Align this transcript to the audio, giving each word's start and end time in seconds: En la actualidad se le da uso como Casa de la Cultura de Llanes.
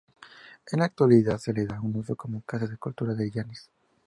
En 0.71 0.79
la 0.79 0.85
actualidad 0.85 1.37
se 1.37 1.53
le 1.53 1.67
da 1.67 1.79
uso 1.79 2.15
como 2.15 2.41
Casa 2.41 2.65
de 2.65 2.71
la 2.71 2.77
Cultura 2.77 3.13
de 3.13 3.29
Llanes. 3.29 3.69